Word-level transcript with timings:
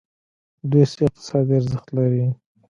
دوی 0.69 0.85
څه 0.93 0.99
اقتصادي 1.07 1.53
ارزښت 1.59 1.87
لري. 1.97 2.23